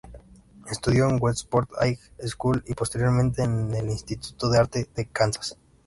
Estudió 0.67 1.07
en 1.09 1.19
Westport 1.21 1.69
High 1.79 1.99
School 2.27 2.63
y 2.65 2.73
posteriormente 2.73 3.43
en 3.43 3.71
el 3.75 3.87
Instituto 3.91 4.49
de 4.49 4.57
Arte 4.57 4.89
de 4.95 5.05
Kansas. 5.05 5.57